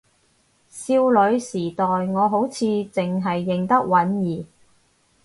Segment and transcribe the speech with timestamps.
[0.67, 4.45] 少女時代我好似淨係認得允兒